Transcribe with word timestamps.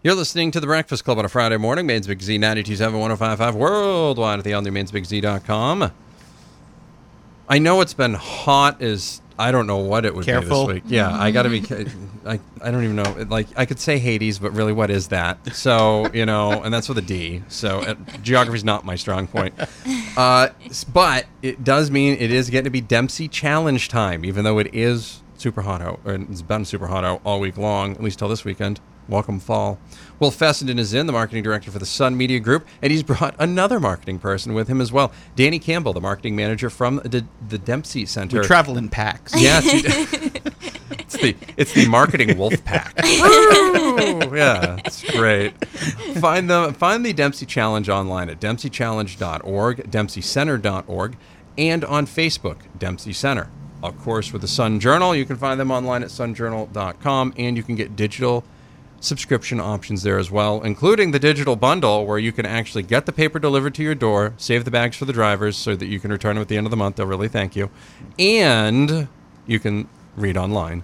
You're 0.00 0.14
listening 0.14 0.52
to 0.52 0.60
The 0.60 0.66
Breakfast 0.68 1.04
Club 1.04 1.18
on 1.18 1.24
a 1.24 1.28
Friday 1.28 1.56
morning. 1.56 1.84
Maine's 1.84 2.06
Big 2.06 2.22
Z 2.22 2.38
927 2.38 3.00
1055 3.00 3.56
worldwide 3.56 4.38
at 4.38 4.44
the 4.44 4.52
mainsbigz.com. 4.52 5.90
I 7.48 7.58
know 7.58 7.80
it's 7.80 7.94
been 7.94 8.14
hot 8.14 8.80
as 8.80 9.20
I 9.40 9.50
don't 9.50 9.66
know 9.66 9.78
what 9.78 10.04
it 10.04 10.14
would 10.14 10.24
Careful. 10.24 10.68
be 10.68 10.74
this 10.74 10.82
week. 10.84 10.92
Yeah, 10.92 11.12
I 11.12 11.32
got 11.32 11.42
to 11.42 11.48
be. 11.48 11.64
I, 12.24 12.38
I 12.62 12.70
don't 12.70 12.84
even 12.84 12.94
know. 12.94 13.26
Like 13.28 13.48
I 13.56 13.66
could 13.66 13.80
say 13.80 13.98
Hades, 13.98 14.38
but 14.38 14.52
really, 14.52 14.72
what 14.72 14.88
is 14.90 15.08
that? 15.08 15.52
So 15.52 16.08
you 16.12 16.24
know, 16.26 16.62
and 16.62 16.72
that's 16.72 16.88
with 16.88 16.98
a 16.98 17.02
D. 17.02 17.42
So 17.48 17.80
uh, 17.80 17.94
geography's 18.22 18.62
not 18.62 18.84
my 18.84 18.94
strong 18.94 19.26
point. 19.26 19.52
Uh, 20.16 20.50
but 20.92 21.26
it 21.42 21.64
does 21.64 21.90
mean 21.90 22.16
it 22.20 22.30
is 22.30 22.50
getting 22.50 22.64
to 22.64 22.70
be 22.70 22.80
Dempsey 22.80 23.26
Challenge 23.26 23.88
time, 23.88 24.24
even 24.24 24.44
though 24.44 24.60
it 24.60 24.72
is 24.72 25.22
super 25.38 25.62
hot 25.62 25.82
out, 25.82 25.98
or 26.04 26.14
it's 26.14 26.42
been 26.42 26.64
super 26.64 26.86
hot 26.86 27.04
out 27.04 27.20
all 27.24 27.40
week 27.40 27.56
long, 27.56 27.96
at 27.96 28.02
least 28.02 28.20
till 28.20 28.28
this 28.28 28.44
weekend. 28.44 28.78
Welcome 29.08 29.40
fall. 29.40 29.78
Will 30.20 30.30
Fessenden 30.30 30.78
is 30.78 30.92
in, 30.92 31.06
the 31.06 31.14
marketing 31.14 31.42
director 31.42 31.70
for 31.70 31.78
the 31.78 31.86
Sun 31.86 32.18
Media 32.18 32.38
Group, 32.40 32.66
and 32.82 32.92
he's 32.92 33.02
brought 33.02 33.34
another 33.38 33.80
marketing 33.80 34.18
person 34.18 34.52
with 34.52 34.68
him 34.68 34.82
as 34.82 34.92
well. 34.92 35.12
Dani 35.34 35.62
Campbell, 35.62 35.94
the 35.94 36.00
marketing 36.00 36.36
manager 36.36 36.68
from 36.68 36.96
the, 36.96 37.24
the 37.48 37.56
Dempsey 37.56 38.04
Center. 38.04 38.40
We 38.40 38.46
travel 38.46 38.76
in 38.76 38.90
packs. 38.90 39.32
Yes, 39.34 39.64
you 39.64 39.80
it's 40.90 41.16
the 41.16 41.34
it's 41.56 41.72
the 41.72 41.88
marketing 41.88 42.36
wolf 42.36 42.62
pack. 42.64 42.94
Woo! 43.02 44.36
yeah, 44.36 44.78
it's 44.84 45.02
great. 45.10 45.54
Find 46.20 46.50
the 46.50 46.74
find 46.76 47.06
the 47.06 47.14
Dempsey 47.14 47.46
Challenge 47.46 47.88
online 47.88 48.28
at 48.28 48.40
dempseychallenge.org, 48.40 49.90
dempseycenter.org, 49.90 51.16
and 51.56 51.84
on 51.86 52.06
Facebook, 52.06 52.58
Dempsey 52.78 53.14
Center. 53.14 53.48
Of 53.82 53.98
course, 54.00 54.32
with 54.34 54.42
the 54.42 54.48
Sun 54.48 54.80
Journal, 54.80 55.14
you 55.14 55.24
can 55.24 55.36
find 55.36 55.58
them 55.58 55.70
online 55.70 56.02
at 56.02 56.10
sunjournal.com, 56.10 57.34
and 57.38 57.56
you 57.56 57.62
can 57.62 57.76
get 57.76 57.96
digital 57.96 58.44
subscription 59.00 59.60
options 59.60 60.02
there 60.02 60.18
as 60.18 60.30
well, 60.30 60.60
including 60.62 61.10
the 61.12 61.18
digital 61.18 61.56
bundle 61.56 62.06
where 62.06 62.18
you 62.18 62.32
can 62.32 62.46
actually 62.46 62.82
get 62.82 63.06
the 63.06 63.12
paper 63.12 63.38
delivered 63.38 63.74
to 63.74 63.82
your 63.82 63.94
door, 63.94 64.34
save 64.36 64.64
the 64.64 64.70
bags 64.70 64.96
for 64.96 65.04
the 65.04 65.12
drivers 65.12 65.56
so 65.56 65.76
that 65.76 65.86
you 65.86 66.00
can 66.00 66.10
return 66.10 66.36
them 66.36 66.42
at 66.42 66.48
the 66.48 66.56
end 66.56 66.66
of 66.66 66.70
the 66.70 66.76
month. 66.76 66.96
They'll 66.96 67.06
really 67.06 67.28
thank 67.28 67.54
you. 67.54 67.70
And 68.18 69.08
you 69.46 69.58
can 69.58 69.88
read 70.16 70.36
online 70.36 70.82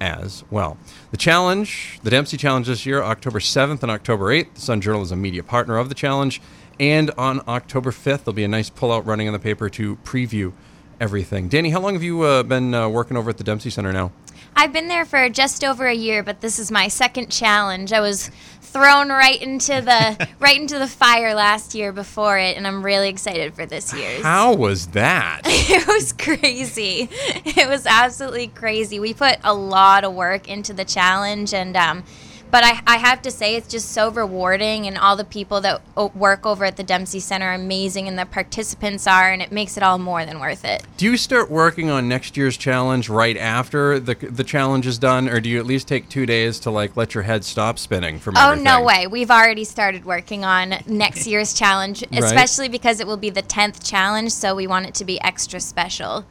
as 0.00 0.44
well. 0.50 0.78
The 1.10 1.16
challenge, 1.16 2.00
the 2.02 2.10
Dempsey 2.10 2.36
Challenge 2.36 2.66
this 2.66 2.86
year, 2.86 3.02
October 3.02 3.38
7th 3.38 3.82
and 3.82 3.90
October 3.90 4.26
8th. 4.26 4.54
The 4.54 4.60
Sun 4.60 4.80
Journal 4.80 5.02
is 5.02 5.12
a 5.12 5.16
media 5.16 5.42
partner 5.42 5.76
of 5.76 5.88
the 5.88 5.94
challenge. 5.94 6.40
And 6.78 7.10
on 7.18 7.42
October 7.46 7.90
5th, 7.90 8.24
there'll 8.24 8.32
be 8.32 8.44
a 8.44 8.48
nice 8.48 8.70
pullout 8.70 9.04
running 9.04 9.26
in 9.26 9.34
the 9.34 9.38
paper 9.38 9.68
to 9.68 9.96
preview 9.96 10.52
everything. 11.00 11.48
Dani, 11.48 11.72
how 11.72 11.80
long 11.80 11.94
have 11.94 12.02
you 12.02 12.22
uh, 12.22 12.42
been 12.42 12.74
uh, 12.74 12.88
working 12.88 13.16
over 13.16 13.30
at 13.30 13.38
the 13.38 13.44
Dempsey 13.44 13.70
Center 13.70 13.92
now? 13.92 14.12
I've 14.54 14.72
been 14.72 14.88
there 14.88 15.04
for 15.04 15.28
just 15.28 15.64
over 15.64 15.86
a 15.86 15.94
year, 15.94 16.22
but 16.22 16.40
this 16.40 16.58
is 16.58 16.70
my 16.70 16.88
second 16.88 17.30
challenge. 17.30 17.92
I 17.92 18.00
was 18.00 18.30
thrown 18.60 19.08
right 19.08 19.40
into 19.40 19.80
the 19.80 20.28
right 20.38 20.60
into 20.60 20.78
the 20.78 20.86
fire 20.86 21.34
last 21.34 21.74
year 21.74 21.92
before 21.92 22.38
it, 22.38 22.56
and 22.56 22.66
I'm 22.66 22.84
really 22.84 23.08
excited 23.08 23.54
for 23.54 23.64
this 23.64 23.94
year's. 23.94 24.22
How 24.22 24.54
was 24.54 24.88
that? 24.88 25.42
It 25.70 25.86
was 25.86 26.12
crazy. 26.12 27.08
It 27.10 27.68
was 27.68 27.86
absolutely 27.86 28.48
crazy. 28.48 28.98
We 28.98 29.14
put 29.14 29.38
a 29.44 29.54
lot 29.54 30.04
of 30.04 30.14
work 30.14 30.48
into 30.48 30.72
the 30.72 30.84
challenge, 30.84 31.54
and 31.54 31.76
um, 31.76 32.04
but 32.50 32.64
I, 32.64 32.80
I 32.86 32.96
have 32.96 33.22
to 33.22 33.30
say 33.30 33.54
it's 33.56 33.68
just 33.68 33.92
so 33.92 34.10
rewarding, 34.10 34.86
and 34.86 34.98
all 34.98 35.16
the 35.16 35.24
people 35.24 35.60
that 35.60 35.80
o- 35.96 36.12
work 36.14 36.44
over 36.46 36.64
at 36.64 36.76
the 36.76 36.82
Dempsey 36.82 37.20
Center 37.20 37.46
are 37.46 37.54
amazing, 37.54 38.08
and 38.08 38.18
the 38.18 38.26
participants 38.26 39.06
are, 39.06 39.30
and 39.30 39.40
it 39.42 39.52
makes 39.52 39.76
it 39.76 39.82
all 39.82 39.98
more 39.98 40.24
than 40.26 40.40
worth 40.40 40.64
it. 40.64 40.82
Do 40.96 41.04
you 41.06 41.16
start 41.16 41.50
working 41.50 41.90
on 41.90 42.08
next 42.08 42.36
year's 42.36 42.56
challenge 42.56 43.08
right 43.08 43.36
after 43.36 44.00
the 44.00 44.14
the 44.14 44.44
challenge 44.44 44.86
is 44.86 44.98
done, 44.98 45.28
or 45.28 45.40
do 45.40 45.48
you 45.48 45.58
at 45.58 45.66
least 45.66 45.88
take 45.88 46.08
two 46.08 46.26
days 46.26 46.58
to 46.60 46.70
like 46.70 46.96
let 46.96 47.14
your 47.14 47.22
head 47.22 47.44
stop 47.44 47.78
spinning 47.78 48.18
from 48.18 48.36
Oh 48.36 48.48
everything? 48.48 48.64
no 48.64 48.82
way! 48.82 49.06
We've 49.06 49.30
already 49.30 49.64
started 49.64 50.04
working 50.04 50.44
on 50.44 50.74
next 50.86 51.26
year's 51.26 51.54
challenge, 51.54 52.02
Right. 52.12 52.22
especially 52.24 52.68
because 52.68 53.00
it 53.00 53.06
will 53.06 53.16
be 53.16 53.30
the 53.30 53.42
tenth 53.42 53.82
challenge. 53.84 54.32
So 54.32 54.54
we 54.54 54.66
want 54.66 54.86
it 54.86 54.94
to 54.94 55.04
be 55.04 55.20
extra 55.22 55.60
special. 55.60 56.24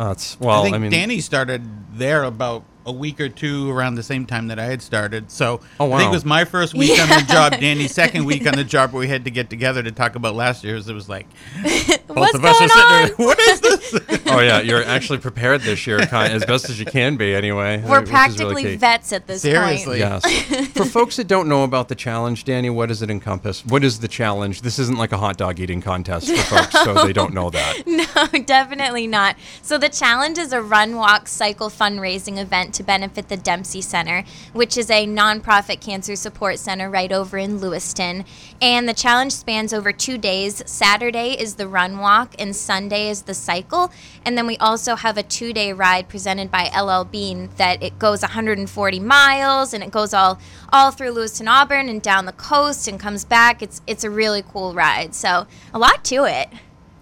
It's, 0.00 0.38
well, 0.38 0.60
I 0.60 0.62
think 0.62 0.74
I 0.76 0.78
mean, 0.78 0.92
Dani 0.92 1.20
started 1.20 1.62
there 1.98 2.22
about 2.22 2.62
a 2.88 2.92
week 2.92 3.20
or 3.20 3.28
two 3.28 3.70
around 3.70 3.94
the 3.96 4.02
same 4.02 4.24
time 4.26 4.48
that 4.48 4.58
I 4.58 4.64
had 4.64 4.80
started. 4.82 5.30
So 5.30 5.60
Oh, 5.78 5.92
I 5.92 5.98
think 5.98 6.08
it 6.08 6.12
was 6.14 6.24
my 6.24 6.44
first 6.44 6.74
week 6.74 6.98
on 7.00 7.08
the 7.08 7.24
job, 7.28 7.52
Dani's 7.60 7.92
second 7.94 8.24
week 8.24 8.46
on 8.46 8.54
the 8.54 8.64
job, 8.64 8.92
where 8.92 9.00
we 9.00 9.08
had 9.08 9.24
to 9.24 9.30
get 9.30 9.50
together 9.50 9.82
to 9.82 9.92
talk 9.92 10.14
about 10.14 10.34
last 10.34 10.64
year's. 10.64 10.88
It 10.88 10.94
was 10.94 11.08
like 11.08 11.26
both 11.62 12.16
What's 12.16 12.34
of 12.34 12.44
us 12.44 12.58
going 12.58 12.70
are 12.70 12.74
sitting 12.74 12.82
on? 12.82 13.06
there. 13.08 13.14
What 13.26 13.38
is 13.40 13.60
this? 13.60 14.00
oh 14.26 14.40
yeah, 14.40 14.60
you're 14.60 14.82
actually 14.84 15.18
prepared 15.18 15.60
this 15.62 15.86
year, 15.86 15.98
as 16.00 16.44
best 16.44 16.70
as 16.70 16.78
you 16.80 16.86
can 16.86 17.16
be, 17.16 17.34
anyway. 17.34 17.82
We're 17.82 18.00
which 18.00 18.08
is 18.08 18.10
really 18.10 18.10
practically 18.10 18.76
vets 18.76 19.12
at 19.12 19.26
this 19.26 19.42
Seriously. 19.42 20.00
point. 20.00 20.22
Yes. 20.24 20.68
For 20.72 20.84
folks 20.84 21.16
that 21.16 21.26
don't 21.28 21.48
know 21.48 21.64
about 21.64 21.88
the 21.88 21.94
challenge, 21.94 22.44
Dani, 22.44 22.72
what 22.74 22.86
does 22.86 23.02
it 23.02 23.10
encompass? 23.10 23.64
What 23.66 23.84
is 23.84 24.00
the 24.00 24.08
challenge? 24.08 24.62
This 24.62 24.78
isn't 24.78 24.96
like 24.98 25.12
a 25.12 25.18
hot 25.18 25.36
dog 25.36 25.60
eating 25.60 25.82
contest 25.82 26.28
for 26.28 26.36
folks, 26.56 26.72
so 26.72 26.94
they 27.04 27.12
don't 27.12 27.34
know 27.34 27.50
that. 27.50 27.82
No, 27.86 28.38
definitely 28.40 29.06
not. 29.06 29.36
So 29.62 29.76
the 29.78 29.88
challenge 29.88 30.38
is 30.38 30.52
a 30.52 30.62
run, 30.62 30.96
walk, 30.96 31.28
cycle 31.28 31.68
fundraising 31.68 32.38
event 32.38 32.74
to 32.78 32.82
benefit 32.82 33.28
the 33.28 33.36
Dempsey 33.36 33.82
Center, 33.82 34.24
which 34.54 34.78
is 34.78 34.90
a 34.90 35.06
nonprofit 35.06 35.80
cancer 35.80 36.16
support 36.16 36.58
center 36.58 36.88
right 36.88 37.12
over 37.12 37.36
in 37.36 37.58
Lewiston. 37.58 38.24
And 38.62 38.88
the 38.88 38.94
challenge 38.94 39.32
spans 39.32 39.74
over 39.74 39.92
two 39.92 40.16
days. 40.16 40.62
Saturday 40.64 41.38
is 41.38 41.56
the 41.56 41.68
run 41.68 41.98
walk, 41.98 42.34
and 42.38 42.56
Sunday 42.56 43.10
is 43.10 43.22
the 43.22 43.34
cycle. 43.34 43.92
And 44.24 44.38
then 44.38 44.46
we 44.46 44.56
also 44.56 44.94
have 44.94 45.18
a 45.18 45.22
two-day 45.22 45.72
ride 45.72 46.08
presented 46.08 46.50
by 46.50 46.70
LL 46.70 47.04
Bean 47.04 47.50
that 47.56 47.82
it 47.82 47.98
goes 47.98 48.22
140 48.22 49.00
miles 49.00 49.74
and 49.74 49.82
it 49.82 49.90
goes 49.90 50.14
all 50.14 50.38
all 50.72 50.90
through 50.90 51.10
Lewiston, 51.10 51.48
Auburn, 51.48 51.88
and 51.88 52.00
down 52.00 52.26
the 52.26 52.32
coast 52.32 52.88
and 52.88 52.98
comes 52.98 53.24
back. 53.24 53.62
It's 53.62 53.82
it's 53.86 54.04
a 54.04 54.10
really 54.10 54.42
cool 54.42 54.74
ride. 54.74 55.14
So 55.14 55.46
a 55.74 55.78
lot 55.78 56.04
to 56.04 56.24
it. 56.24 56.48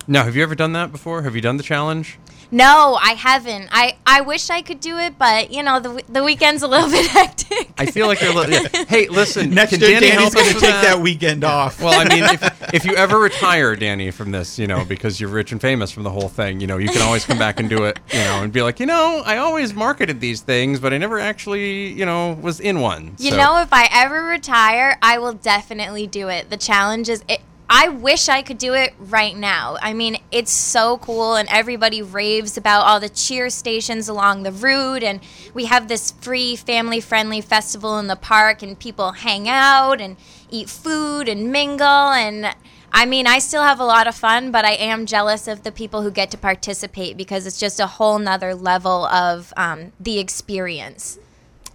Now, 0.09 0.25
have 0.25 0.37
you 0.37 0.43
ever 0.43 0.55
done 0.55 0.73
that 0.73 0.93
before? 0.93 1.23
Have 1.23 1.35
you 1.35 1.41
done 1.41 1.57
the 1.57 1.63
challenge? 1.63 2.19
No, 2.51 2.99
I 3.03 3.13
haven't. 3.13 3.69
I, 3.73 3.97
I 4.07 4.21
wish 4.21 4.51
I 4.51 4.63
could 4.63 4.81
do 4.81 4.99
it, 4.99 5.19
but 5.19 5.51
you 5.53 5.63
know 5.63 5.81
the 5.81 6.03
the 6.09 6.23
weekend's 6.23 6.63
a 6.63 6.69
little 6.69 6.91
bit 6.91 7.07
hectic. 7.11 7.71
I 7.79 7.87
feel 7.87 8.07
like 8.07 8.21
you're. 8.21 8.35
Li- 8.35 8.53
yeah. 8.53 8.85
Hey, 8.89 9.09
listen. 9.09 9.51
Next 9.51 9.71
can 9.71 9.81
year, 9.81 10.01
Dani 10.01 10.11
Dani's 10.11 10.21
help 10.21 10.35
going 10.35 10.47
to 10.47 10.53
take 10.53 10.61
that? 10.63 10.83
that 10.83 11.01
weekend 11.01 11.45
off. 11.45 11.81
Well, 11.81 11.99
I 11.99 12.05
mean, 12.15 12.25
if, 12.25 12.75
if 12.75 12.85
you 12.85 12.95
ever 12.97 13.19
retire, 13.19 13.77
Dani, 13.77 14.13
from 14.13 14.31
this, 14.31 14.59
you 14.59 14.67
know, 14.67 14.85
because 14.85 15.21
you're 15.21 15.31
rich 15.31 15.53
and 15.53 15.61
famous 15.61 15.91
from 15.91 16.03
the 16.05 16.11
whole 16.11 16.29
thing, 16.29 16.61
you 16.61 16.67
know, 16.67 16.79
you 16.79 16.89
can 16.89 17.03
always 17.03 17.25
come 17.25 17.39
back 17.39 17.61
and 17.61 17.69
do 17.69 17.85
it, 17.85 17.99
you 18.13 18.19
know, 18.21 18.43
and 18.43 18.53
be 18.53 18.63
like, 18.63 18.81
you 18.81 18.87
know, 18.87 19.23
I 19.25 19.39
always 19.39 19.75
marketed 19.75 20.21
these 20.21 20.41
things, 20.41 20.81
but 20.81 20.93
I 20.93 20.99
never 20.99 21.19
actually, 21.19 21.89
you 21.93 22.07
know, 22.07 22.33
was 22.41 22.61
in 22.61 22.81
one. 22.81 23.15
You 23.19 23.31
So- 23.33 23.37
know, 23.37 23.61
if 23.61 23.73
I 23.73 23.89
ever 23.93 24.25
retire, 24.25 24.99
I 25.03 25.19
will 25.19 25.35
definitely 25.35 26.07
do 26.07 26.29
it. 26.29 26.51
The 26.51 26.57
challenge 26.57 27.09
is 27.09 27.23
it. 27.29 27.41
I 27.69 27.89
wish 27.89 28.29
I 28.29 28.43
could 28.43 28.59
do 28.59 28.75
it 28.75 28.95
right 28.99 29.37
now. 29.37 29.77
I 29.83 29.93
mean, 29.93 30.19
it's 30.31 30.53
so 30.53 30.99
cool, 30.99 31.35
and 31.35 31.49
everybody 31.51 32.01
raves 32.01 32.57
about 32.57 32.87
all 32.87 33.01
the 33.01 33.09
cheer 33.09 33.51
stations 33.51 34.09
along 34.09 34.45
the 34.45 34.53
route. 34.53 35.03
And 35.03 35.21
we 35.53 35.65
have 35.65 35.89
this 35.89 36.13
free, 36.13 36.55
family 36.55 37.01
friendly 37.01 37.41
festival 37.41 37.99
in 37.99 38.07
the 38.07 38.15
park, 38.15 38.63
and 38.63 38.79
people 38.79 39.13
hang 39.13 39.49
out 39.49 40.01
and 40.01 40.17
eat 40.49 40.71
food 40.71 41.29
and 41.29 41.51
mingle. 41.51 41.87
And 41.87 42.55
I 42.93 43.05
mean, 43.05 43.27
I 43.27 43.41
still 43.41 43.63
have 43.63 43.81
a 43.81 43.85
lot 43.85 44.07
of 44.07 44.15
fun, 44.15 44.53
but 44.53 44.65
I 44.65 44.75
am 44.75 45.05
jealous 45.05 45.49
of 45.49 45.65
the 45.65 45.73
people 45.73 46.03
who 46.03 46.13
get 46.13 46.31
to 46.31 46.39
participate 46.39 47.17
because 47.17 47.47
it's 47.47 47.59
just 47.59 47.81
a 47.81 47.89
whole 47.89 48.21
nother 48.21 48.55
level 48.55 49.07
of 49.07 49.53
um, 49.57 49.91
the 49.99 50.21
experience. 50.21 51.19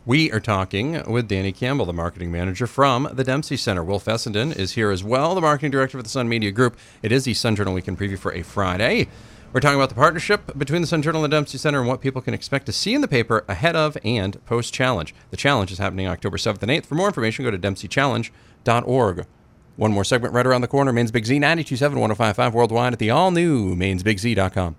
We 0.03 0.31
are 0.31 0.39
talking 0.39 0.93
with 1.05 1.29
Dani 1.29 1.55
Campbell, 1.55 1.85
the 1.85 1.93
marketing 1.93 2.31
manager 2.31 2.65
from 2.65 3.07
the 3.13 3.23
Dempsey 3.23 3.55
Center. 3.55 3.83
Will 3.83 3.99
Fessenden 3.99 4.51
is 4.51 4.71
here 4.71 4.89
as 4.89 5.03
well, 5.03 5.35
the 5.35 5.41
marketing 5.41 5.69
director 5.69 5.99
for 5.99 6.01
the 6.01 6.09
Sun 6.09 6.27
Media 6.27 6.49
Group. 6.49 6.75
It 7.03 7.11
is 7.11 7.25
the 7.25 7.35
Sun 7.35 7.55
Journal 7.55 7.75
Weekend 7.75 7.99
Preview 7.99 8.17
for 8.17 8.33
a 8.33 8.41
Friday. 8.41 9.07
We're 9.53 9.59
talking 9.59 9.77
about 9.77 9.89
the 9.89 9.95
partnership 9.95 10.57
between 10.57 10.81
the 10.81 10.87
Sun 10.87 11.03
Journal 11.03 11.23
and 11.23 11.31
the 11.31 11.37
Dempsey 11.37 11.59
Center 11.59 11.77
and 11.77 11.87
what 11.87 12.01
people 12.01 12.19
can 12.19 12.33
expect 12.33 12.65
to 12.65 12.71
see 12.71 12.95
in 12.95 13.01
the 13.01 13.07
paper 13.07 13.45
ahead 13.47 13.75
of 13.75 13.95
and 14.03 14.43
post 14.47 14.73
challenge. 14.73 15.13
The 15.29 15.37
challenge 15.37 15.71
is 15.71 15.77
happening 15.77 16.07
October 16.07 16.37
7th 16.37 16.63
and 16.63 16.71
8th. 16.71 16.87
For 16.87 16.95
more 16.95 17.05
information, 17.05 17.45
go 17.45 17.51
to 17.51 17.59
dempseychallenge.org. 17.59 19.27
One 19.75 19.91
more 19.91 20.03
segment 20.03 20.33
right 20.33 20.47
around 20.47 20.61
the 20.61 20.67
corner. 20.67 20.91
Maine's 20.91 21.11
Big 21.11 21.27
Z, 21.27 21.37
927 21.37 21.99
1055 21.99 22.55
worldwide 22.55 22.93
at 22.93 22.97
the 22.97 23.11
all 23.11 23.29
new 23.29 23.75
mainsbigz.com. 23.75 24.77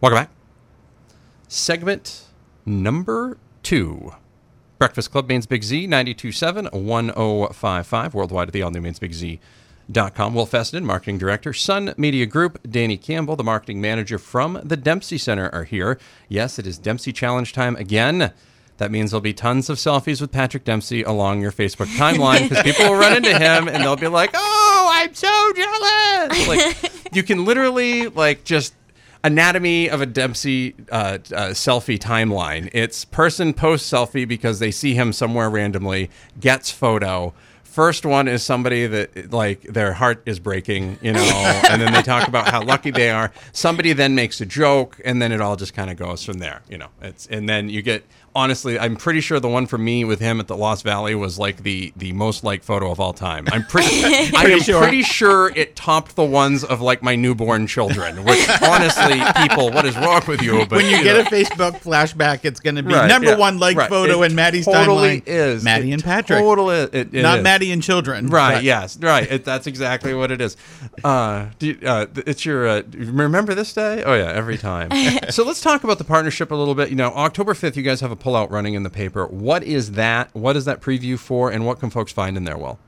Welcome 0.00 0.18
back. 0.22 0.37
Segment 1.50 2.24
number 2.66 3.38
2. 3.62 4.12
Breakfast 4.78 5.10
Club 5.10 5.28
Maine's 5.28 5.46
Big 5.46 5.64
Z, 5.64 5.86
927 5.86 6.66
1055, 6.66 8.14
worldwide 8.14 8.48
at 8.48 8.52
the 8.52 8.62
all 8.62 8.70
new 8.70 8.82
Maine's 8.82 8.98
Big 8.98 9.14
Z. 9.14 9.40
Dot 9.90 10.14
com. 10.14 10.34
Will 10.34 10.44
Fessenden, 10.44 10.84
Marketing 10.84 11.16
Director, 11.16 11.54
Sun 11.54 11.94
Media 11.96 12.26
Group, 12.26 12.62
Dani 12.64 13.00
Campbell, 13.00 13.36
the 13.36 13.42
Marketing 13.42 13.80
Manager 13.80 14.18
from 14.18 14.60
the 14.62 14.76
Dempsey 14.76 15.16
Center, 15.16 15.48
are 15.48 15.64
here. 15.64 15.98
Yes, 16.28 16.58
it 16.58 16.66
is 16.66 16.76
Dempsey 16.76 17.10
Challenge 17.10 17.50
time 17.54 17.74
again. 17.76 18.32
That 18.76 18.90
means 18.90 19.10
there'll 19.10 19.22
be 19.22 19.32
tons 19.32 19.70
of 19.70 19.78
selfies 19.78 20.20
with 20.20 20.30
Patrick 20.30 20.64
Dempsey 20.64 21.02
along 21.02 21.40
your 21.40 21.50
Facebook 21.50 21.86
timeline 21.96 22.50
because 22.50 22.62
people 22.62 22.84
will 22.90 23.00
run 23.00 23.16
into 23.16 23.32
him 23.32 23.66
and 23.66 23.82
they'll 23.82 23.96
be 23.96 24.08
like, 24.08 24.30
"Oh, 24.34 24.90
I'm 24.92 25.14
so 25.14 25.52
jealous!" 25.56 26.46
Like, 26.48 26.92
you 27.14 27.22
can 27.22 27.46
literally 27.46 28.08
like 28.08 28.44
just 28.44 28.74
anatomy 29.24 29.88
of 29.88 30.00
a 30.00 30.06
Dempsey 30.06 30.74
uh, 30.90 30.96
uh, 30.96 31.18
selfie 31.50 31.98
timeline. 31.98 32.70
It's 32.72 33.04
person 33.04 33.52
posts 33.52 33.90
selfie 33.90 34.26
because 34.26 34.58
they 34.58 34.70
see 34.70 34.94
him 34.94 35.12
somewhere 35.12 35.50
randomly, 35.50 36.10
gets 36.40 36.70
photo. 36.70 37.34
First 37.70 38.04
one 38.04 38.28
is 38.28 38.42
somebody 38.42 38.86
that 38.86 39.32
like 39.32 39.60
their 39.62 39.92
heart 39.92 40.22
is 40.26 40.40
breaking, 40.40 40.98
you 41.00 41.12
know, 41.12 41.20
and 41.70 41.80
then 41.80 41.92
they 41.92 42.02
talk 42.02 42.26
about 42.26 42.48
how 42.48 42.62
lucky 42.62 42.90
they 42.90 43.10
are. 43.10 43.30
Somebody 43.52 43.92
then 43.92 44.14
makes 44.14 44.40
a 44.40 44.46
joke, 44.46 45.00
and 45.04 45.20
then 45.22 45.30
it 45.32 45.40
all 45.40 45.54
just 45.54 45.74
kind 45.74 45.90
of 45.90 45.96
goes 45.96 46.24
from 46.24 46.38
there, 46.38 46.62
you 46.68 46.78
know. 46.78 46.88
It's 47.02 47.26
and 47.28 47.48
then 47.48 47.68
you 47.68 47.82
get 47.82 48.04
honestly, 48.34 48.78
I'm 48.78 48.96
pretty 48.96 49.20
sure 49.20 49.40
the 49.40 49.48
one 49.48 49.66
for 49.66 49.78
me 49.78 50.04
with 50.04 50.20
him 50.20 50.38
at 50.38 50.46
the 50.46 50.56
Lost 50.56 50.84
Valley 50.84 51.14
was 51.14 51.38
like 51.38 51.62
the 51.62 51.92
the 51.96 52.12
most 52.12 52.44
liked 52.44 52.64
photo 52.64 52.90
of 52.90 53.00
all 53.00 53.12
time. 53.12 53.46
I'm 53.50 53.64
pretty, 53.68 53.88
I 54.36 54.44
am 54.50 54.60
sure. 54.60 54.80
pretty 54.80 55.02
sure 55.02 55.50
it 55.56 55.74
topped 55.76 56.14
the 56.16 56.24
ones 56.24 56.64
of 56.64 56.80
like 56.80 57.02
my 57.02 57.16
newborn 57.16 57.66
children. 57.66 58.24
Which 58.24 58.48
honestly, 58.62 59.20
people, 59.36 59.70
what 59.70 59.84
is 59.84 59.96
wrong 59.96 60.22
with 60.26 60.40
you? 60.42 60.58
But 60.66 60.76
when 60.76 60.86
you 60.86 60.98
know. 60.98 61.02
get 61.02 61.26
a 61.26 61.30
Facebook 61.30 61.80
flashback, 61.82 62.44
it's 62.44 62.60
going 62.60 62.76
to 62.76 62.82
be 62.82 62.94
Right, 62.94 63.08
number 63.08 63.30
yeah, 63.30 63.36
one 63.36 63.58
like 63.58 63.76
right. 63.76 63.88
photo 63.90 64.22
It 64.22 64.30
in 64.30 64.36
Maddie's 64.36 64.64
totally 64.64 65.20
timeline. 65.20 65.26
is 65.26 65.64
Maddie 65.64 65.90
It 65.90 65.94
and 65.94 66.04
Patrick. 66.04 66.38
Totally, 66.38 66.76
it, 66.76 66.94
it 66.94 67.22
Not 67.22 67.38
is. 67.38 67.44
Maddie 67.44 67.57
and 67.62 67.82
children. 67.82 68.28
Right. 68.28 68.54
but- 68.54 68.64
Yes. 68.64 68.96
Right. 68.98 69.30
It, 69.30 69.44
that's 69.44 69.66
exactly 69.66 70.14
what 70.14 70.30
it 70.30 70.40
is. 70.40 70.56
Uh, 71.04 71.46
do 71.58 71.66
you- 71.68 71.78
uh, 71.86 72.06
it's 72.26 72.44
your. 72.46 72.66
Uh, 72.66 72.82
remember 72.94 73.54
this 73.54 73.72
day? 73.72 74.02
Oh 74.04 74.14
yeah, 74.14 74.30
every 74.32 74.56
time. 74.58 74.90
so 75.30 75.44
let's 75.44 75.60
talk 75.60 75.84
about 75.84 75.98
the 75.98 76.04
partnership 76.04 76.50
a 76.50 76.54
little 76.54 76.74
bit. 76.74 76.90
You 76.90 76.96
know, 76.96 77.08
October 77.08 77.54
fifth, 77.54 77.76
you 77.76 77.82
guys 77.82 78.00
have 78.00 78.10
a 78.10 78.16
pullout 78.16 78.50
running 78.50 78.74
in 78.74 78.82
the 78.82 78.90
paper. 78.90 79.26
What 79.26 79.62
is 79.62 79.92
that? 79.92 80.34
What 80.34 80.56
is 80.56 80.64
that 80.64 80.80
preview 80.80 81.18
for? 81.18 81.50
And 81.50 81.66
what 81.66 81.80
can 81.80 81.90
folks 81.90 82.12
find 82.12 82.36
in 82.36 82.44
there? 82.44 82.56
Will 82.56 82.78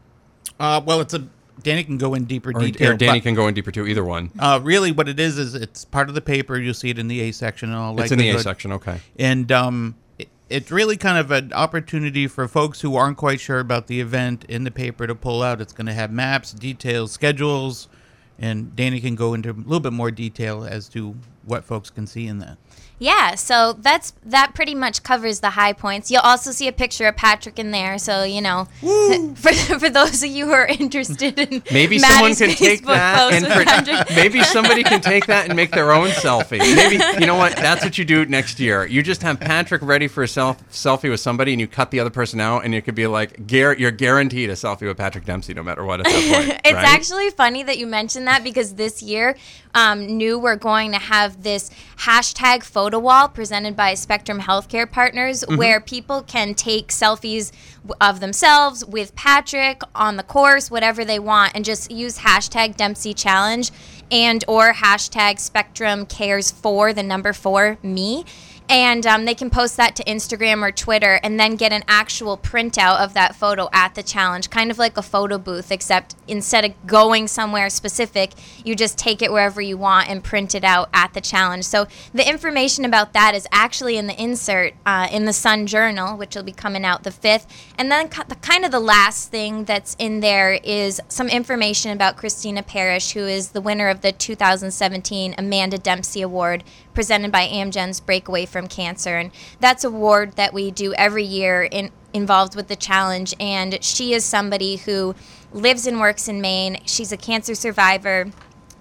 Uh, 0.59 0.81
well, 0.85 1.01
it's 1.01 1.15
a. 1.15 1.27
Dani 1.63 1.85
can 1.85 1.99
go 1.99 2.15
in 2.15 2.25
deeper 2.25 2.53
or, 2.55 2.61
detail. 2.61 2.93
or 2.93 2.97
Dani 2.97 3.17
but, 3.17 3.23
can 3.23 3.35
go 3.35 3.47
in 3.47 3.53
deeper 3.53 3.71
too. 3.71 3.87
Either 3.87 4.03
one. 4.03 4.31
Uh, 4.39 4.59
really, 4.63 4.93
what 4.93 5.11
it 5.11 5.21
is 5.21 5.37
is 5.37 5.55
it's 5.55 5.85
part 5.85 6.09
of 6.09 6.15
the 6.15 6.23
paper. 6.23 6.59
You'll 6.59 6.73
see 6.73 6.89
it 6.89 6.99
in 6.99 7.07
the 7.07 7.21
A 7.21 7.33
section. 7.33 7.69
And 7.69 7.77
all 7.79 8.01
it's 8.01 8.11
in 8.11 8.19
the 8.19 8.31
A 8.31 8.39
section. 8.39 8.73
Okay. 8.73 8.99
and 9.19 9.53
um, 9.53 9.95
it, 10.10 10.10
it's 10.51 10.71
really 10.73 10.97
kind 10.97 11.17
of 11.17 11.31
an 11.31 11.53
opportunity 11.53 12.27
for 12.27 12.49
folks 12.49 12.81
who 12.81 12.97
aren't 12.97 13.17
quite 13.17 13.41
sure 13.41 13.61
about 13.61 13.87
the 13.87 14.01
event 14.01 14.45
in 14.49 14.65
the 14.65 14.71
paper 14.71 15.07
to 15.07 15.15
pull 15.15 15.43
out. 15.43 15.61
It's 15.61 15.73
going 15.73 15.87
to 15.87 15.95
have 15.95 16.11
maps, 16.11 16.53
details, 16.53 17.13
schedules, 17.13 17.89
and 18.37 18.75
Dani 18.75 19.01
can 19.01 19.15
go 19.15 19.33
into 19.33 19.51
a 19.51 19.53
little 19.53 19.81
bit 19.81 19.93
more 19.93 20.11
detail 20.11 20.65
as 20.65 20.89
to 20.89 21.15
what 21.45 21.65
folks 21.65 21.91
can 21.91 22.07
see 22.07 22.27
in 22.27 22.39
that. 22.39 22.59
Yeah, 23.03 23.35
so 23.35 23.73
that's 23.73 24.13
that 24.27 24.55
pretty 24.55 24.75
much 24.75 25.03
covers 25.03 25.41
the 25.41 25.49
high 25.51 25.73
points. 25.73 26.11
You'll 26.11 26.21
also 26.21 26.51
see 26.51 26.69
a 26.69 26.73
picture 26.73 27.07
of 27.07 27.17
Patrick 27.17 27.59
in 27.59 27.71
there, 27.71 27.97
so 27.97 28.25
you 28.25 28.43
know, 28.43 28.69
for, 29.37 29.53
for 29.55 29.89
those 29.89 30.23
of 30.23 30.29
you 30.29 30.45
who 30.45 30.53
are 30.53 30.67
interested 30.67 31.39
in 31.39 31.63
Maybe 31.73 31.99
someone 31.99 32.33
Maddie's 32.33 32.39
can 32.41 32.51
take 32.51 32.85
that 32.85 33.33
and 33.33 33.47
with 33.47 34.07
pre- 34.07 34.15
maybe 34.17 34.43
somebody 34.43 34.83
can 34.83 35.01
take 35.01 35.27
that 35.27 35.47
and 35.47 35.57
make 35.57 35.71
their 35.71 35.93
own 35.93 36.09
selfie. 36.09 36.59
Maybe 36.59 37.03
you 37.19 37.27
know 37.27 37.37
what? 37.37 37.57
That's 37.57 37.83
what 37.83 37.97
you 37.97 38.05
do 38.05 38.27
next 38.27 38.61
year. 38.61 38.85
You 38.85 39.03
just 39.03 39.23
have 39.23 39.41
Patrick 39.41 39.81
ready 39.81 40.07
for 40.07 40.23
a 40.23 40.29
self 40.29 40.63
selfie 40.71 41.09
with 41.09 41.21
somebody, 41.21 41.53
and 41.55 41.61
you 41.61 41.67
cut 41.69 41.91
the 41.91 42.01
other 42.01 42.11
person 42.11 42.39
out, 42.39 42.67
and 42.67 42.75
it 42.75 42.83
could 42.83 42.95
be 42.95 43.07
like, 43.07 43.47
gar- 43.47 43.77
you're 43.77 43.91
guaranteed 43.91 44.51
a 44.51 44.55
selfie 44.55 44.87
with 44.87 44.99
Patrick 44.99 45.25
Dempsey, 45.25 45.55
no 45.55 45.63
matter 45.63 45.87
what. 45.87 46.01
At 46.01 46.05
that 46.05 46.13
point, 46.47 46.61
It's 46.67 46.75
right? 46.75 46.85
actually 46.85 47.31
funny 47.31 47.63
that 47.63 47.79
you 47.79 47.87
mentioned 47.87 48.27
that 48.27 48.45
because 48.45 48.75
this 48.75 49.03
year, 49.03 49.37
um, 49.75 50.07
new 50.07 50.39
we're 50.39 50.57
going 50.57 50.93
to 50.93 50.99
have 50.99 51.43
this 51.43 51.71
hashtag 51.99 52.63
photo 52.63 52.99
wall 52.99 53.29
presented 53.29 53.77
by 53.77 53.95
Spectrum 53.95 54.41
Healthcare 54.41 54.91
Partners, 54.91 55.45
Mm-hmm. 55.45 55.57
where 55.57 55.81
people 55.81 56.23
can 56.23 56.55
take 56.55 56.89
selfies 56.89 57.53
of 58.01 58.21
themselves 58.21 58.85
with 58.85 59.15
Patrick 59.15 59.83
on 59.95 60.17
the 60.17 60.23
course, 60.23 60.71
whatever 60.71 61.05
they 61.05 61.19
want, 61.19 61.53
and 61.55 61.65
just 61.65 61.91
use 61.91 62.19
hashtag 62.19 62.77
Dempsey 62.77 63.15
Challenge 63.15 63.71
and 64.11 64.45
or 64.49 64.73
hashtag 64.73 65.39
Spectrum 65.39 66.05
Cares 66.07 66.51
for 66.51 66.93
the 66.93 67.03
number 67.03 67.33
four 67.33 67.79
me 67.83 68.25
and 68.71 69.05
um, 69.05 69.25
they 69.25 69.35
can 69.35 69.51
post 69.51 69.77
that 69.79 69.97
to 69.97 70.05
Instagram 70.05 70.63
or 70.63 70.71
Twitter 70.71 71.19
and 71.25 71.41
then 71.41 71.57
get 71.57 71.73
an 71.73 71.83
actual 71.89 72.39
printout 72.39 73.01
of 73.01 73.15
that 73.15 73.35
photo 73.35 73.69
at 73.73 73.97
the 73.97 74.03
challenge, 74.03 74.49
kind 74.49 74.71
of 74.71 74.79
like 74.79 74.97
a 74.97 75.03
photo 75.03 75.39
booth, 75.39 75.73
except 75.73 76.15
instead 76.29 76.65
of 76.65 76.87
going 76.87 77.27
somewhere 77.27 77.69
specific, 77.69 78.31
you 78.65 78.77
just 78.77 78.97
take 78.97 79.23
it 79.23 79.33
wherever 79.33 79.61
you 79.61 79.77
want 79.77 80.09
and 80.09 80.23
print 80.23 80.55
it 80.55 80.63
out 80.63 80.89
at 80.95 81.13
the 81.15 81.21
challenge. 81.21 81.65
So 81.65 81.89
the 82.15 82.27
information 82.27 82.85
about 82.85 83.13
that 83.13 83.35
is 83.35 83.49
actually 83.51 83.97
in 83.97 84.07
the 84.07 84.23
insert 84.23 84.75
uh, 84.87 85.09
in 85.11 85.25
the 85.25 85.33
Sun 85.33 85.67
Journal, 85.67 86.17
which 86.17 86.37
will 86.37 86.45
be 86.45 86.53
coming 86.53 86.85
out 86.85 87.03
the 87.03 87.11
5th. 87.11 87.47
And 87.77 87.91
then 87.91 88.09
the, 88.09 88.37
kind 88.37 88.65
of 88.65 88.71
the 88.71 88.79
last 88.79 89.33
thing 89.33 89.65
that's 89.65 89.97
in 89.99 90.21
there 90.21 90.53
is 90.63 91.01
some 91.09 91.29
information 91.29 91.91
about 91.91 92.17
Christina 92.17 92.63
Parrish, 92.63 93.11
who 93.11 93.27
is 93.27 93.49
the 93.49 93.61
winner 93.61 93.89
of 93.89 94.03
the 94.03 94.13
2017 94.13 95.35
Amanda 95.37 95.77
Dempsey 95.77 96.23
Award 96.23 96.63
presented 97.01 97.33
by 97.33 97.47
Amgen's 97.47 97.99
Breakaway 97.99 98.45
from 98.45 98.67
Cancer. 98.67 99.17
And 99.17 99.31
that's 99.59 99.85
a 99.85 99.89
award 99.89 100.33
that 100.37 100.53
we 100.53 100.71
do 100.71 100.93
every 100.93 101.25
year 101.25 101.63
in, 101.63 101.91
involved 102.13 102.55
with 102.55 102.69
the 102.69 102.77
challenge. 102.77 103.35
And 103.41 103.83
she 103.83 104.13
is 104.13 104.23
somebody 104.23 104.77
who 104.77 105.15
lives 105.51 105.87
and 105.87 105.99
works 105.99 106.29
in 106.29 106.43
Maine. 106.43 106.83
She's 106.85 107.11
a 107.11 107.17
cancer 107.17 107.55
survivor 107.55 108.31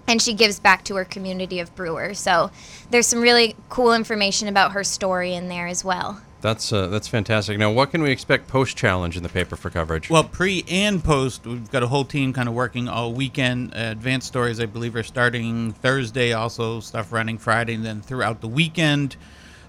and 0.06 0.20
she 0.20 0.34
gives 0.34 0.60
back 0.60 0.84
to 0.84 0.96
her 0.96 1.04
community 1.06 1.60
of 1.60 1.74
brewers. 1.74 2.18
So 2.18 2.50
there's 2.90 3.06
some 3.06 3.22
really 3.22 3.56
cool 3.70 3.94
information 3.94 4.48
about 4.48 4.72
her 4.72 4.84
story 4.84 5.32
in 5.32 5.48
there 5.48 5.66
as 5.66 5.82
well. 5.82 6.20
That's 6.40 6.72
uh, 6.72 6.86
that's 6.86 7.06
fantastic. 7.06 7.58
Now, 7.58 7.70
what 7.70 7.90
can 7.90 8.02
we 8.02 8.10
expect 8.10 8.48
post 8.48 8.76
challenge 8.76 9.16
in 9.16 9.22
the 9.22 9.28
paper 9.28 9.56
for 9.56 9.68
coverage? 9.68 10.08
Well, 10.08 10.24
pre 10.24 10.64
and 10.68 11.02
post, 11.04 11.46
we've 11.46 11.70
got 11.70 11.82
a 11.82 11.88
whole 11.88 12.04
team 12.04 12.32
kind 12.32 12.48
of 12.48 12.54
working 12.54 12.88
all 12.88 13.12
weekend. 13.12 13.74
Uh, 13.74 13.90
advanced 13.90 14.26
stories, 14.28 14.58
I 14.58 14.66
believe, 14.66 14.96
are 14.96 15.02
starting 15.02 15.72
Thursday. 15.72 16.32
Also, 16.32 16.80
stuff 16.80 17.12
running 17.12 17.36
Friday, 17.36 17.74
and 17.74 17.84
then 17.84 18.00
throughout 18.00 18.40
the 18.40 18.48
weekend. 18.48 19.16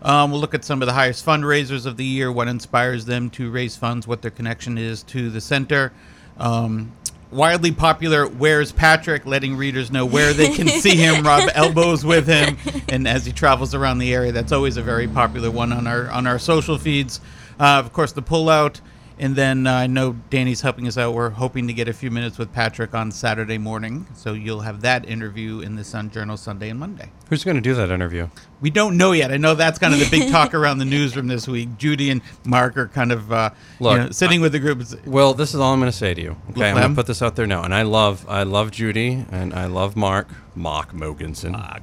Um, 0.01 0.31
we'll 0.31 0.39
look 0.39 0.55
at 0.55 0.65
some 0.65 0.81
of 0.81 0.87
the 0.87 0.93
highest 0.93 1.25
fundraisers 1.25 1.85
of 1.85 1.95
the 1.95 2.05
year, 2.05 2.31
what 2.31 2.47
inspires 2.47 3.05
them 3.05 3.29
to 3.31 3.51
raise 3.51 3.75
funds, 3.75 4.07
what 4.07 4.23
their 4.23 4.31
connection 4.31 4.77
is 4.77 5.03
to 5.03 5.29
the 5.29 5.41
center. 5.41 5.91
Um, 6.37 6.91
wildly 7.31 7.71
popular, 7.71 8.27
Where's 8.27 8.71
Patrick? 8.71 9.25
letting 9.25 9.55
readers 9.55 9.91
know 9.91 10.05
where 10.05 10.33
they 10.33 10.53
can 10.53 10.67
see 10.67 10.95
him, 10.95 11.23
rub 11.25 11.49
elbows 11.53 12.05
with 12.05 12.27
him, 12.27 12.57
and 12.89 13.07
as 13.07 13.25
he 13.25 13.31
travels 13.31 13.73
around 13.73 13.97
the 13.99 14.13
area. 14.13 14.31
That's 14.31 14.51
always 14.51 14.77
a 14.77 14.81
very 14.81 15.07
popular 15.07 15.49
one 15.49 15.71
on 15.73 15.87
our 15.87 16.09
on 16.11 16.27
our 16.27 16.39
social 16.39 16.77
feeds. 16.77 17.19
Uh, 17.59 17.81
of 17.83 17.93
course, 17.93 18.11
the 18.11 18.21
pullout. 18.21 18.81
And 19.21 19.35
then 19.35 19.67
uh, 19.67 19.73
I 19.73 19.85
know 19.85 20.13
Dani's 20.31 20.61
helping 20.61 20.87
us 20.87 20.97
out. 20.97 21.13
We're 21.13 21.29
hoping 21.29 21.67
to 21.67 21.73
get 21.73 21.87
a 21.87 21.93
few 21.93 22.09
minutes 22.09 22.39
with 22.39 22.51
Patrick 22.51 22.95
on 22.95 23.11
Saturday 23.11 23.59
morning. 23.59 24.07
So 24.15 24.33
you'll 24.33 24.61
have 24.61 24.81
that 24.81 25.07
interview 25.07 25.59
in 25.59 25.75
the 25.75 25.83
Sun 25.83 26.09
Journal 26.09 26.37
Sunday 26.37 26.69
and 26.69 26.79
Monday. 26.79 27.11
Who's 27.29 27.43
going 27.43 27.55
to 27.55 27.61
do 27.61 27.75
that 27.75 27.91
interview? 27.91 28.29
We 28.61 28.71
don't 28.71 28.97
know 28.97 29.11
yet. 29.11 29.31
I 29.31 29.37
know 29.37 29.53
that's 29.53 29.77
kind 29.77 29.93
of 29.93 29.99
the 29.99 30.09
big 30.09 30.31
talk 30.31 30.55
around 30.55 30.79
the 30.79 30.85
newsroom 30.85 31.27
this 31.27 31.47
week. 31.47 31.77
Judy 31.77 32.09
and 32.09 32.23
Mark 32.45 32.77
are 32.77 32.87
kind 32.87 33.11
of 33.11 33.31
uh, 33.31 33.51
you 33.79 33.85
know, 33.95 34.09
sitting 34.09 34.41
with 34.41 34.53
the 34.53 34.59
group. 34.59 34.81
Well, 35.05 35.35
this 35.35 35.53
is 35.53 35.59
all 35.59 35.71
I'm 35.71 35.79
going 35.79 35.91
to 35.91 35.95
say 35.97 36.15
to 36.15 36.21
you. 36.21 36.35
Okay, 36.49 36.71
I'm 36.71 36.75
going 36.75 36.89
to 36.89 36.95
put 36.95 37.05
this 37.05 37.21
out 37.21 37.35
there 37.35 37.45
now, 37.45 37.61
and 37.61 37.75
I 37.75 37.83
love, 37.83 38.25
I 38.27 38.41
love 38.41 38.71
Judy, 38.71 39.23
and 39.31 39.53
I 39.53 39.67
love 39.67 39.95
Mark, 39.95 40.29
Mark 40.55 40.93
Mogensen. 40.93 41.79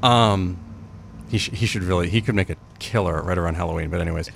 Um, 0.00 0.58
he 1.28 1.38
sh- 1.38 1.50
he 1.52 1.66
should 1.66 1.82
really, 1.82 2.08
he 2.08 2.20
could 2.20 2.36
make 2.36 2.50
a 2.50 2.56
killer 2.78 3.20
right 3.20 3.36
around 3.36 3.56
Halloween. 3.56 3.90
But 3.90 4.00
anyways, 4.00 4.30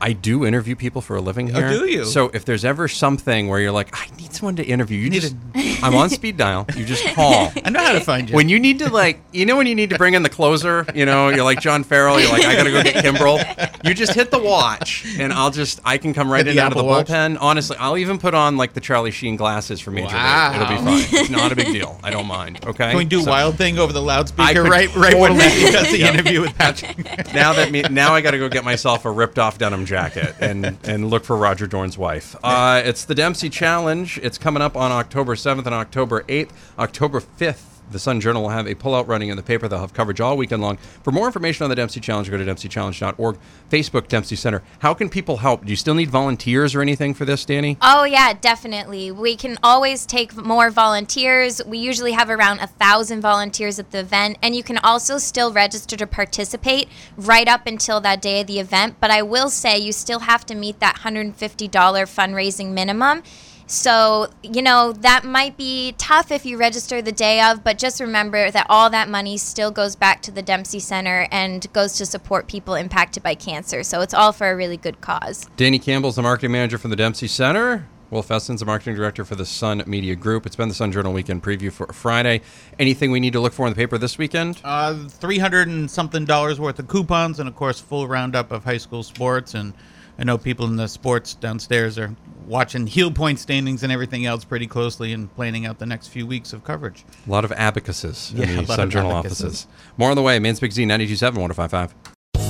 I 0.00 0.12
do 0.12 0.44
interview 0.44 0.76
people 0.76 1.00
for 1.00 1.16
a 1.16 1.20
living 1.20 1.50
oh, 1.50 1.58
here. 1.58 1.66
Oh, 1.68 1.78
do 1.80 1.86
you? 1.86 2.04
So 2.04 2.30
if 2.34 2.44
there's 2.44 2.64
ever 2.64 2.88
something 2.88 3.48
where 3.48 3.60
you're 3.60 3.72
like, 3.72 3.88
I 3.92 4.14
need 4.16 4.32
someone 4.34 4.56
to 4.56 4.64
interview, 4.64 4.98
you 4.98 5.10
Need 5.10 5.22
just, 5.22 5.36
I'm 5.82 5.94
on 5.94 6.10
speed 6.10 6.36
dial. 6.36 6.66
You 6.76 6.84
just 6.84 7.04
call. 7.14 7.50
I 7.64 7.70
know 7.70 7.80
how 7.82 7.92
to 7.92 8.00
find 8.00 8.28
you. 8.28 8.36
When 8.36 8.48
you 8.48 8.58
need 8.58 8.78
to 8.80 8.90
like, 8.90 9.20
you 9.32 9.46
know, 9.46 9.56
when 9.56 9.66
you 9.66 9.74
need 9.74 9.90
to 9.90 9.98
bring 9.98 10.14
in 10.14 10.22
the 10.22 10.28
closer, 10.28 10.86
you 10.94 11.06
know, 11.06 11.28
you're 11.28 11.44
like 11.44 11.60
John 11.60 11.82
Farrell. 11.84 12.20
You're 12.20 12.30
like, 12.30 12.44
I 12.44 12.56
gotta 12.56 12.70
go 12.70 12.82
get 12.82 13.04
Kimbrel. 13.04 13.86
You 13.86 13.94
just 13.94 14.14
hit 14.14 14.30
the 14.30 14.38
watch, 14.38 15.06
and 15.18 15.32
I'll 15.32 15.50
just, 15.50 15.80
I 15.84 15.96
can 15.98 16.12
come 16.12 16.30
right 16.30 16.46
in 16.46 16.58
out 16.58 16.72
of 16.72 16.78
the 16.78 16.84
Watch? 16.84 17.06
bullpen. 17.06 17.38
Honestly, 17.40 17.76
I'll 17.78 17.96
even 17.96 18.18
put 18.18 18.34
on 18.34 18.56
like 18.56 18.72
the 18.74 18.80
Charlie 18.80 19.10
Sheen 19.10 19.36
glasses 19.36 19.80
for 19.80 19.90
Major 19.92 20.14
Wow. 20.14 20.52
League. 20.52 20.62
It'll 20.62 20.76
be 20.76 20.84
fine. 21.06 21.20
It's 21.20 21.30
not 21.30 21.52
a 21.52 21.56
big 21.56 21.68
deal. 21.72 21.98
I 22.02 22.10
don't 22.10 22.26
mind. 22.26 22.64
Okay. 22.66 22.88
Can 22.90 22.96
we 22.98 23.04
do 23.04 23.22
So, 23.22 23.30
Wild 23.30 23.56
Thing 23.56 23.78
over 23.78 23.92
the 23.92 24.02
loudspeaker 24.02 24.62
could 24.62 24.68
right 24.70 24.94
right 24.96 25.16
when 25.18 25.36
Matthew 25.38 25.70
does 25.70 25.90
the 25.90 25.98
Yeah. 26.00 26.12
interview 26.12 26.40
with 26.42 26.54
Patrick? 26.58 26.98
Now 27.32 27.52
that 27.54 27.70
me, 27.70 27.82
now 27.82 28.12
I 28.14 28.20
got 28.20 28.32
to 28.32 28.38
go 28.38 28.48
get 28.48 28.64
myself 28.64 29.04
a 29.04 29.10
ripped 29.10 29.38
off 29.38 29.56
denim 29.58 29.85
jacket 29.86 30.34
and 30.40 30.76
and 30.84 31.08
look 31.08 31.24
for 31.24 31.36
Roger 31.36 31.66
Dorn's 31.66 31.96
wife. 31.96 32.36
Uh, 32.42 32.82
it's 32.84 33.04
the 33.04 33.14
Dempsey 33.14 33.48
Challenge. 33.48 34.18
It's 34.22 34.38
coming 34.38 34.62
up 34.62 34.76
on 34.76 34.92
October 34.92 35.34
7th 35.34 35.66
and 35.66 35.74
October 35.74 36.22
8th. 36.24 36.50
October 36.78 37.20
5th 37.20 37.75
the 37.90 37.98
Sun 37.98 38.20
Journal 38.20 38.42
will 38.42 38.50
have 38.50 38.66
a 38.66 38.74
pullout 38.74 39.08
running 39.08 39.28
in 39.28 39.36
the 39.36 39.42
paper. 39.42 39.68
They'll 39.68 39.80
have 39.80 39.94
coverage 39.94 40.20
all 40.20 40.36
weekend 40.36 40.62
long. 40.62 40.76
For 41.02 41.10
more 41.12 41.26
information 41.26 41.64
on 41.64 41.70
the 41.70 41.76
Dempsey 41.76 42.00
Challenge, 42.00 42.30
go 42.30 42.36
to 42.36 42.44
dempseychallenge.org. 42.44 43.38
Facebook 43.70 44.08
Dempsey 44.08 44.36
Center. 44.36 44.62
How 44.80 44.94
can 44.94 45.08
people 45.08 45.38
help? 45.38 45.64
Do 45.64 45.70
you 45.70 45.76
still 45.76 45.94
need 45.94 46.10
volunteers 46.10 46.74
or 46.74 46.82
anything 46.82 47.14
for 47.14 47.24
this, 47.24 47.44
Dani? 47.44 47.76
Oh 47.82 48.04
yeah, 48.04 48.32
definitely. 48.32 49.10
We 49.10 49.36
can 49.36 49.58
always 49.62 50.06
take 50.06 50.36
more 50.36 50.70
volunteers. 50.70 51.64
We 51.64 51.78
usually 51.78 52.12
have 52.12 52.30
around 52.30 52.60
a 52.60 52.66
thousand 52.66 53.20
volunteers 53.20 53.78
at 53.78 53.90
the 53.90 54.00
event, 54.00 54.38
and 54.42 54.54
you 54.54 54.62
can 54.62 54.78
also 54.78 55.18
still 55.18 55.52
register 55.52 55.96
to 55.96 56.06
participate 56.06 56.88
right 57.16 57.48
up 57.48 57.66
until 57.66 58.00
that 58.00 58.22
day 58.22 58.40
of 58.40 58.46
the 58.46 58.60
event. 58.60 58.96
But 59.00 59.10
I 59.10 59.22
will 59.22 59.50
say 59.50 59.78
you 59.78 59.92
still 59.92 60.20
have 60.20 60.46
to 60.46 60.54
meet 60.54 60.80
that 60.80 60.96
$150 60.96 61.34
fundraising 61.70 62.72
minimum. 62.72 63.22
So, 63.66 64.28
you 64.42 64.62
know, 64.62 64.92
that 64.92 65.24
might 65.24 65.56
be 65.56 65.94
tough 65.98 66.30
if 66.30 66.46
you 66.46 66.56
register 66.56 67.02
the 67.02 67.12
day 67.12 67.40
of, 67.40 67.64
but 67.64 67.78
just 67.78 68.00
remember 68.00 68.50
that 68.50 68.66
all 68.68 68.90
that 68.90 69.08
money 69.08 69.36
still 69.36 69.70
goes 69.70 69.96
back 69.96 70.22
to 70.22 70.30
the 70.30 70.42
Dempsey 70.42 70.78
Center 70.78 71.26
and 71.32 71.70
goes 71.72 71.94
to 71.98 72.06
support 72.06 72.46
people 72.46 72.74
impacted 72.74 73.22
by 73.22 73.34
cancer. 73.34 73.82
So 73.82 74.00
it's 74.02 74.14
all 74.14 74.32
for 74.32 74.50
a 74.50 74.56
really 74.56 74.76
good 74.76 75.00
cause. 75.00 75.48
Dani 75.56 75.82
Campbell's 75.82 76.16
the 76.16 76.22
marketing 76.22 76.52
manager 76.52 76.78
from 76.78 76.90
the 76.90 76.96
Dempsey 76.96 77.26
Center. 77.26 77.88
Wolf 78.10 78.30
Essen's 78.30 78.60
the 78.60 78.66
marketing 78.66 78.94
director 78.94 79.24
for 79.24 79.34
the 79.34 79.44
Sun 79.44 79.82
Media 79.86 80.14
Group. 80.14 80.46
It's 80.46 80.54
been 80.54 80.68
the 80.68 80.74
Sun 80.74 80.92
Journal 80.92 81.12
Weekend 81.12 81.42
Preview 81.42 81.72
for 81.72 81.88
Friday. 81.92 82.40
Anything 82.78 83.10
we 83.10 83.18
need 83.18 83.32
to 83.32 83.40
look 83.40 83.52
for 83.52 83.66
in 83.66 83.72
the 83.72 83.76
paper 83.76 83.98
this 83.98 84.16
weekend? 84.16 84.60
Uh, 84.62 85.08
300 85.08 85.66
and 85.66 85.90
something 85.90 86.24
dollars 86.24 86.60
worth 86.60 86.78
of 86.78 86.86
coupons, 86.86 87.40
and 87.40 87.48
of 87.48 87.56
course, 87.56 87.80
full 87.80 88.06
roundup 88.06 88.52
of 88.52 88.62
high 88.62 88.76
school 88.76 89.02
sports. 89.02 89.54
And 89.54 89.74
I 90.18 90.24
know 90.24 90.38
people 90.38 90.66
in 90.66 90.76
the 90.76 90.88
sports 90.88 91.34
downstairs 91.34 91.98
are 91.98 92.14
watching 92.46 92.86
Heal 92.86 93.10
point 93.10 93.38
standings 93.38 93.82
and 93.82 93.92
everything 93.92 94.24
else 94.24 94.44
pretty 94.44 94.66
closely 94.66 95.12
and 95.12 95.34
planning 95.34 95.66
out 95.66 95.78
the 95.78 95.86
next 95.86 96.08
few 96.08 96.26
weeks 96.26 96.52
of 96.52 96.64
coverage. 96.64 97.04
A 97.26 97.30
lot 97.30 97.44
of 97.44 97.52
abacuses 97.52 98.32
Yeah, 98.34 98.44
in 98.46 98.54
the 98.56 98.62
lot 98.62 98.76
Sun 98.76 98.80
of 98.80 98.90
Journal 98.90 99.10
abacuses. 99.18 99.44
offices. 99.44 99.66
More 99.98 100.10
on 100.10 100.16
the 100.16 100.22
way. 100.22 100.38
Maine's 100.38 100.60
Big 100.60 100.72
Z 100.72 100.84
927 100.86 101.40
1055. 101.40 101.94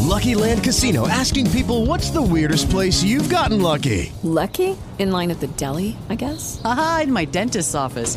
Lucky 0.06 0.34
Land 0.36 0.62
Casino 0.62 1.08
asking 1.08 1.50
people 1.50 1.84
what's 1.86 2.10
the 2.10 2.22
weirdest 2.22 2.70
place 2.70 3.02
you've 3.02 3.28
gotten 3.28 3.60
lucky? 3.60 4.12
Lucky? 4.22 4.76
In 4.98 5.10
line 5.10 5.30
at 5.30 5.40
the 5.40 5.48
deli, 5.48 5.96
I 6.08 6.14
guess? 6.14 6.60
Aha, 6.64 7.00
in 7.04 7.12
my 7.12 7.24
dentist's 7.24 7.74
office. 7.74 8.16